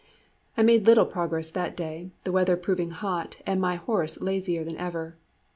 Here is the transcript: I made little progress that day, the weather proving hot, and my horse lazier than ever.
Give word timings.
I 0.57 0.63
made 0.63 0.87
little 0.87 1.05
progress 1.05 1.51
that 1.51 1.77
day, 1.77 2.09
the 2.23 2.31
weather 2.31 2.57
proving 2.57 2.89
hot, 2.89 3.37
and 3.45 3.61
my 3.61 3.75
horse 3.75 4.19
lazier 4.19 4.63
than 4.63 4.77
ever. 4.77 5.15